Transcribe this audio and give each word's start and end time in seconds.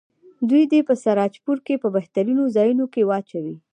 دوی 0.49 0.63
دې 0.71 0.79
په 0.87 0.93
سراجپور 1.03 1.57
کې 1.65 1.81
په 1.83 1.87
بهترینو 1.95 2.43
ځایونو 2.55 2.85
کې 2.93 3.01
واچوي. 3.09 3.55